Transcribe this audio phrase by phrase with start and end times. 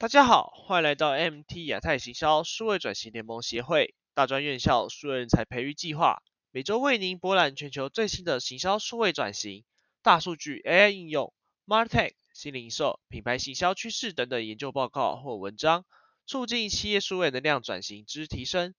[0.00, 9.64] 大家好，欢迎来到 MT 亚太行销数位转型联盟协会大专院校数人才培育计划，每周为您博览全球最新的行销数位转型、
[10.00, 11.34] 大数据 AI 应用、
[11.66, 15.84] Martech 新零售、品牌行销趋势等等研究报告或文章，
[16.28, 18.76] 促进企业数位能量转型之提升。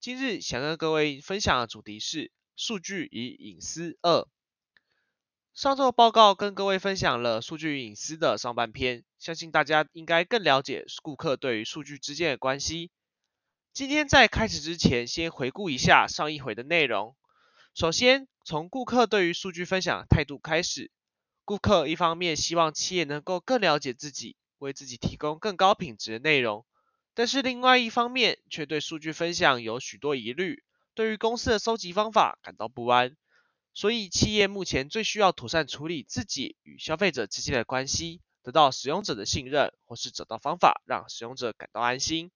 [0.00, 4.26] 今日想跟各位分享的主题是数据与隐私二。
[5.52, 12.90] 上周报告跟各位分享了数据隐私的上半篇，相信大家应该更了解顾客对于数据之间的关系。
[13.72, 17.16] 今天在开始之前，先回顾一下上一回的内容。
[17.74, 20.90] 首先，从顾客对于数据分享的态度开始。
[21.44, 26.66] 顾客一方面希望企业能够更了解自己，为自己提供更高品质的内容，
[27.14, 30.64] 但是另外一方面却对数据分享有许多疑虑，
[30.94, 33.16] 对于公司的收集方法感到不安。
[33.74, 42.30] 所以，企业目前最需要妥善处理自己与消费者之间的关系，得到使用者的信任，或是找到方法让使用者感到安心。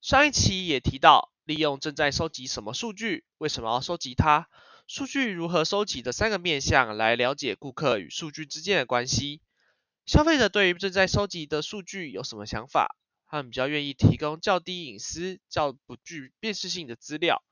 [0.00, 4.48] 上一期也提到，利用正在收集什么数据，为什么要收集它，
[4.86, 9.42] 数据如何收集的三个面向，来了解顾客与数据之间的关系。
[10.06, 12.96] 消费者对于正在收集的数据有什么想法？
[13.26, 17.44] 他们比较愿意提供较低隐私、较不具辨识性的资料。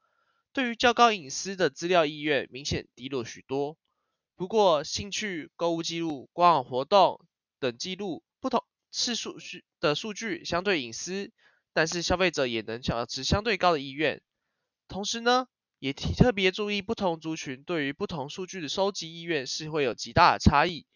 [0.54, 3.76] 对于较高隐私的资料意愿明显低落许多。
[4.36, 7.26] 不过，兴趣、购物记录、官网活动
[7.58, 9.38] 等记录不同次数
[9.80, 11.32] 的数据相对隐私，
[11.72, 14.20] 但是消费者也能保持相对高的意愿。
[14.88, 15.48] 同时呢，
[15.78, 20.86] 也特别注意不同族群对于不同数据的收集意愿是会有极大的差异。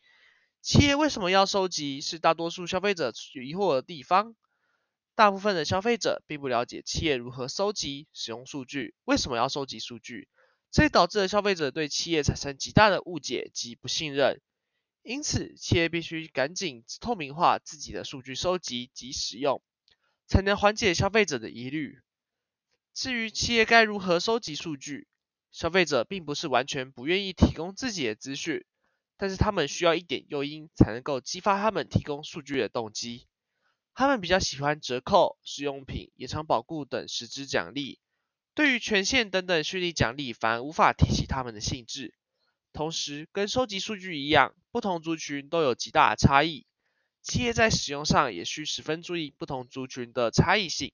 [0.61, 2.03] 企业为什么要收集？
[2.03, 3.11] 是大多数消费者
[3.43, 4.37] 疑惑的地方。
[5.15, 10.29] 大部分的消费者并不了解企业如何收集、使用数据，为什么要收集数据，
[10.71, 14.41] 这也导致了消费者对企业产生极大的误解及不信任。
[15.03, 19.63] 因此，企业必须赶紧透明化自己的数据收集及使用，
[20.27, 22.01] 才能缓解消费者的疑虑。
[22.93, 25.09] 至于企业该如何收集数据，
[25.51, 28.65] 消费者并不是完全不愿意提供自己的资讯，
[29.17, 33.27] 但是他们需要一点诱因，才能够激发他们提供数据的动机。
[33.95, 37.99] 他们比较喜欢折扣、试用品、延长保固等实质奖励，
[38.61, 42.13] 对于权限等等虚拟奖励反而无法提起他们的性质。
[42.75, 46.67] 同时，跟收集数据一样，不同族群都有极大的差异，
[47.23, 50.93] 企业在使用上也需十分注意不同族群的差异性。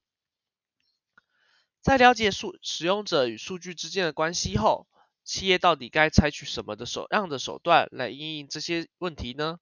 [1.81, 4.87] 在了解数使用者与数据之间的关系后，
[5.25, 9.59] 企业到底该采取什么的手样的手段来应应这些问题呢？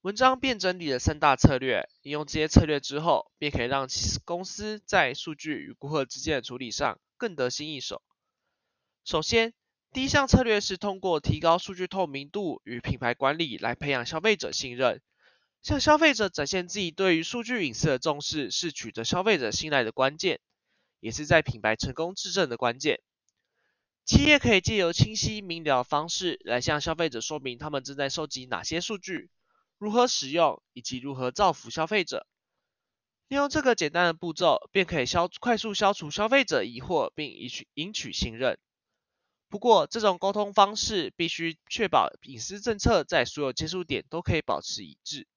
[0.00, 3.86] 文章便整理了三大策略，应用这些策略之后，便可以让
[4.24, 8.00] 公司在数据与顾客之间的处理上更得心应手。
[9.04, 9.52] 首先，
[9.92, 15.02] 第一项策略是通过提高数据透明度与品牌管理来培养消费者信任。
[15.60, 20.40] 向消费者展现自己对于数据隐私的重视，是取得消费者信赖的关键，
[21.00, 23.00] 也是在品牌成功质证的关键。
[24.06, 29.30] 企业可以借由清晰明了的方式来向消费者说明他们正在收集哪些数据。
[29.76, 32.26] 如何使用以及如何造福消费者，
[33.30, 38.58] 利用这个简单的步骤，便可以消快速消除消费者疑惑，并赢取赢取信任。
[39.48, 45.28] 不过，这种沟通方式必须确保隐私政策在所有接触点都可以保持一致，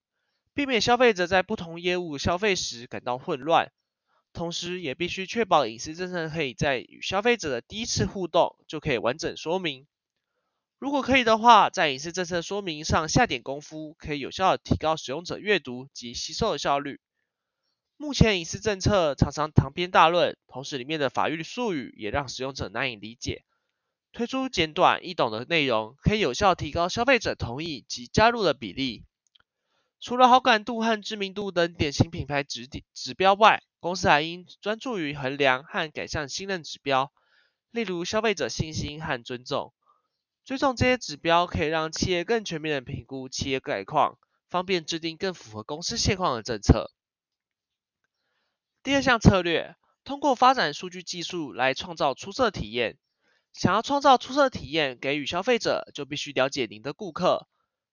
[0.55, 3.71] 避免消费者在不同业务消费时感到混乱。
[4.33, 9.85] 同时，也必须确保隐私政策可以在与消费者的第一次互动就可以完整说明。
[10.79, 16.99] 如果可以的话，在隐私政策说明上下点功夫，可以有效的提高使用者阅读及吸收的效率。
[18.03, 23.45] 目前隐私政策常常长篇大论，同时里面的法律术语也让使用者难以理解。
[24.11, 29.05] 推出简短易懂的内容，可以有效提高消费者同意及加入的比例。
[30.01, 37.13] 除了好感度和知名度等典型品牌指指标外，公司还应专注于衡量和改善信任指标，
[37.71, 39.73] 例如消费者信心和尊重。
[40.43, 44.19] 追踪这些指标，可以让企业更全面的评估企业概况，
[44.49, 46.91] 方便制定更符合公司现况的政策。
[48.83, 52.97] 第二项策略，通过发展数据技术来创造出色体验。
[53.53, 57.47] 想要创造出色体验给予消费者，就必须了解您的顾客。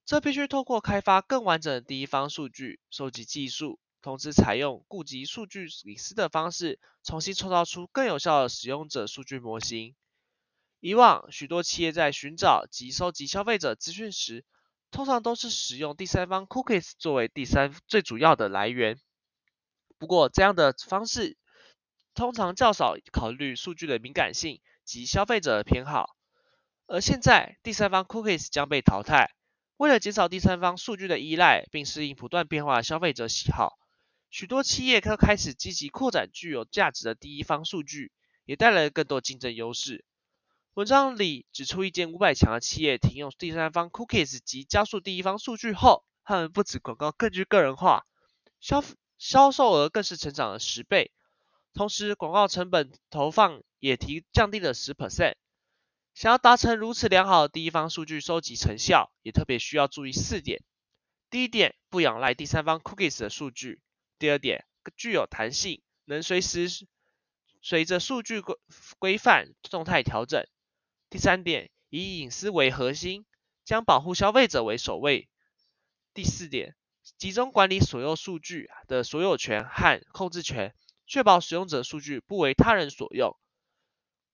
[0.05, 9.95] 这必须通过开发更完整的第一方数据收集技术，同时采用顾及数据隐私的方式，重新创造出更有效的使用者数据模型。
[10.81, 14.45] 以往许多企业在寻找及收集消费者资讯时，
[14.91, 18.99] 通常都是使用第三方 cookies 作为第三最主要的来源。
[20.01, 21.37] 不过，这样的方式
[22.15, 26.17] 通常较少考虑数据的敏感性及消费者的偏好。
[26.87, 29.31] 而现在，第三方 cookies 将被淘汰，
[29.77, 33.79] 为了减少第三方数据的依赖，并适应不断变化的消费者喜好，
[34.31, 38.11] 许多企业都开始积极扩展具有价值的第一方数据，
[38.47, 40.07] 也带来了更多竞争优势。
[40.73, 48.07] 文章里指出，一间五百强的企业停用第三方 cookies 及加速第一方数据后，他们不止广告更具个人化，
[48.61, 48.83] 销
[49.21, 51.13] 销售额更是成长了十倍，
[51.75, 55.35] 同时广告成本投放也提降低了十 percent。
[56.15, 60.65] 想要达成如此良好的第一方数据收集成效，也特别需要注意四点。
[61.29, 63.83] 第一点，不仰赖第三方 cookies 的数据；
[64.19, 64.65] 第二点，
[64.97, 66.87] 具有弹性，能随时
[67.61, 68.57] 随着数据规
[68.99, 70.47] 规范动态调整。
[71.11, 73.27] 第三点，以隐私为核心，
[73.67, 75.29] 将保护消费者为首位。
[76.15, 76.75] 第四点，
[77.19, 80.75] 集中管理所有数据的所有权和控制权，
[81.07, 83.37] 确保使用者数据不为他人所用。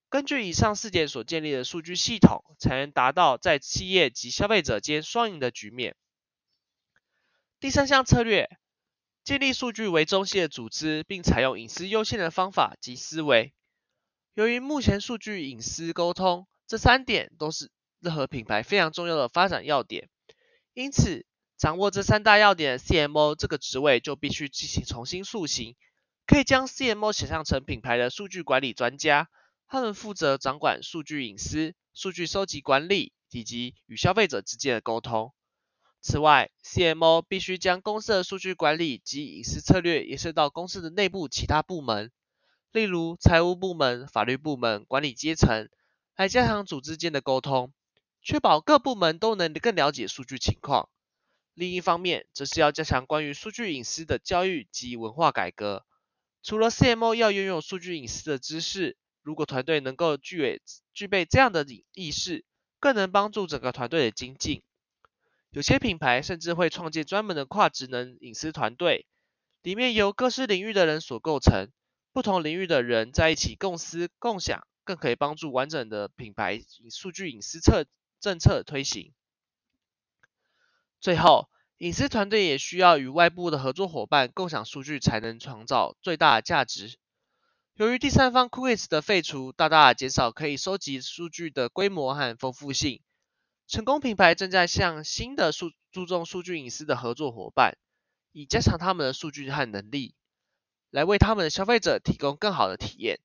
[0.08, 5.96] 根据以上四点所建立的数据系统，才能达到在企业及消费者间双赢的局面。
[7.60, 8.48] 第三项策略，
[9.24, 13.52] 建立数据为中心的组织，并采用隐私优先的方法及思维。
[14.34, 16.46] 由于目前数据隐私沟通。
[16.68, 17.70] 这三点都是
[18.00, 20.08] 任何品牌非常重要的发展要点，
[20.74, 21.24] 因此
[21.56, 25.74] 掌握这三大要点的 CMO 这个职位就必须进行重新塑形，
[26.26, 29.28] 可以将 CMO 想象成品牌的数据管理专家，
[29.66, 35.32] 他们负责掌管数据隐私、数据收集管理以及与消费者之间的沟通。
[36.02, 42.12] 此外，CMO 必须将公司的数据管理及隐私策略延伸到公司的内部其他部门，
[42.70, 45.68] 例如财务部门、法律部门、管理阶层。
[46.16, 47.74] 来加强组织间的沟通，
[48.22, 50.88] 确保各部门都能更了解数据情况。
[51.56, 55.86] 另一方面，则是要加强关于数据隐私的教育及文化改革。
[56.42, 60.62] 除了 CMO 要拥有数据隐私的知识，如果团队能够具备
[60.92, 62.44] 具备这样的意识，
[62.78, 64.62] 更能帮助整个团队的精进。
[65.50, 69.06] 有些品牌甚至会创建专门的跨职能隐私团队，
[69.62, 71.70] 里面由各式领域的人所构成，
[72.12, 74.66] 不同领域的人在一起共思共享。
[74.84, 76.62] 更可以帮助完整的品牌
[76.92, 77.86] 数据隐私策
[78.20, 79.12] 政策推行。
[81.00, 81.48] 最后，
[81.78, 86.98] 隐私团队也需要与外部的合作伙伴共享数据，才能创造最大的价值。
[87.74, 93.02] 由于第三方 cookies 的废除，大大减少可以收集数据的规模和丰富性。
[93.68, 97.76] 成功品牌正在向新的数注重数据隐私的合作伙伴，
[98.32, 100.14] 以加强他们的数据和能力，
[100.90, 103.18] 来为他们的消费者提供更好的体验。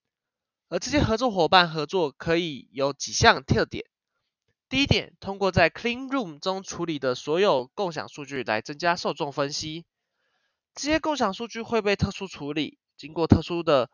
[0.68, 3.86] 而这些合作伙伴合作可以有几项特点。
[4.72, 9.86] 第一点，通过在 Clean Room 中处理的所有共享数据来增加受众分析。
[10.74, 13.90] 这些共享数据会被特殊处理，经过特殊的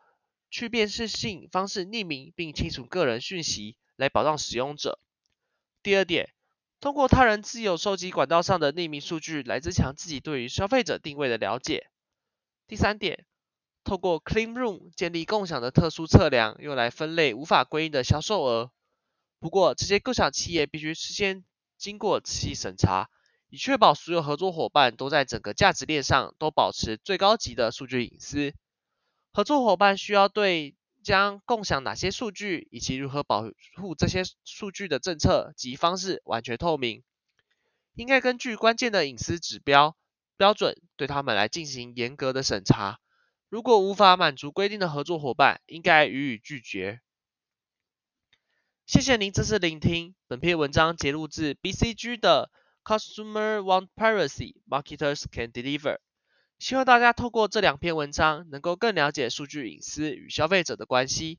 [0.52, 5.00] 去辨识性方式匿名并清除个人讯息，来保障使用者。
[5.82, 6.32] 第二点，
[6.78, 11.88] 通过他人自由收集管道上的匿名数据来增强自己对于消费者定位的了解。
[12.68, 13.26] 第三点。
[13.82, 18.70] 透过 Clean Room 建立共享的特殊测量，用来分类无法归因的销售额。
[19.40, 21.44] 不过，这些共享企业必须事先
[21.76, 23.08] 经过仔细审查，
[23.50, 28.52] 以确保所有合作伙伴都在整个价值链上都保持最高级的数据隐私。
[29.32, 30.74] 合作伙伴需要对
[31.04, 33.44] 将共享哪些数据以及如何保
[33.76, 37.04] 护这些数据的政策及方式完全透明。
[37.94, 39.96] 应该根据关键的隐私指标
[40.36, 42.98] 标准，对他们来进行严格的审查。
[43.48, 47.00] 如果无法满足规定的合作伙伴，应该予以拒绝。
[48.88, 50.14] 谢谢您这次聆听。
[50.28, 52.50] 本篇文章节录自 BCG 的
[52.82, 55.98] Customer Want Privacy, Marketers Can Deliver。
[56.58, 61.38] 希望大家透过这两篇文章，能够更了解数据隐私与消费者的关系。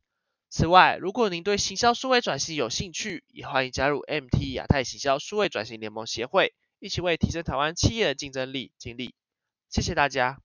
[0.52, 9.16] 此外，如果您对行销数位转型有兴趣，也欢迎加入 MT 亚太行销数位转型联盟协会，一起为提升台湾企业的竞争力尽力。
[9.70, 10.40] 谢谢大家。